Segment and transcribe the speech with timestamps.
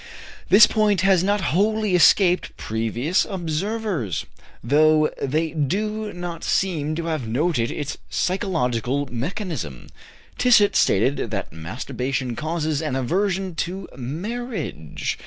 [0.49, 4.25] This point has not wholly escaped previous observers,
[4.63, 9.89] though they do not seem to have noted its psychological mechanism.
[10.39, 15.19] Tissot stated that masturbation causes an aversion to marriage.